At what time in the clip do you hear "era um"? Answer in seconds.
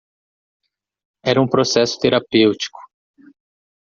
1.23-1.47